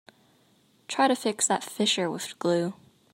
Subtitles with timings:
[0.87, 2.73] Try to fix that fissure with glue.